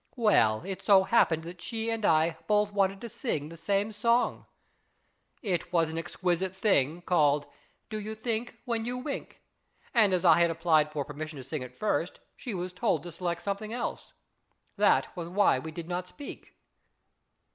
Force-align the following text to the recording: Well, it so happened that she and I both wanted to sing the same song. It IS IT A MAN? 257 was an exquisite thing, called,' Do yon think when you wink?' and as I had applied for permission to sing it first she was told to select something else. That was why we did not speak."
Well, 0.15 0.63
it 0.65 0.81
so 0.81 1.03
happened 1.03 1.43
that 1.43 1.61
she 1.61 1.91
and 1.91 2.03
I 2.03 2.35
both 2.47 2.71
wanted 2.73 3.01
to 3.01 3.07
sing 3.07 3.49
the 3.49 3.55
same 3.55 3.91
song. 3.91 4.47
It 5.43 5.61
IS 5.61 5.61
IT 5.61 5.63
A 5.63 5.65
MAN? 5.65 5.71
257 5.71 5.79
was 5.79 5.91
an 5.91 5.97
exquisite 5.99 6.55
thing, 6.55 7.01
called,' 7.03 7.45
Do 7.91 7.99
yon 7.99 8.15
think 8.15 8.57
when 8.65 8.85
you 8.85 8.97
wink?' 8.97 9.43
and 9.93 10.11
as 10.11 10.25
I 10.25 10.39
had 10.39 10.49
applied 10.49 10.91
for 10.91 11.05
permission 11.05 11.37
to 11.37 11.43
sing 11.43 11.61
it 11.61 11.77
first 11.77 12.19
she 12.35 12.55
was 12.55 12.73
told 12.73 13.03
to 13.03 13.11
select 13.11 13.43
something 13.43 13.73
else. 13.73 14.11
That 14.75 15.15
was 15.15 15.29
why 15.29 15.59
we 15.59 15.69
did 15.69 15.87
not 15.87 16.07
speak." 16.07 16.55